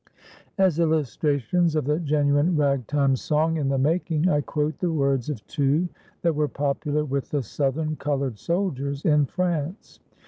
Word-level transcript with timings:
As 0.57 0.79
illustrations 0.79 1.75
of 1.75 1.85
the 1.85 1.99
genuine 1.99 2.55
Ragtime 2.57 3.15
song 3.15 3.57
in 3.57 3.69
the 3.69 3.77
making, 3.77 4.29
I 4.29 4.41
quote 4.41 4.79
the 4.79 4.91
words 4.91 5.29
of 5.29 5.45
two 5.45 5.89
that 6.23 6.33
were 6.33 6.47
popular 6.47 7.05
with 7.05 7.29
the 7.29 7.43
Southern 7.43 7.97
colored 7.97 8.39
soldiers 8.39 9.05
in 9.05 9.27
France. 9.27 9.99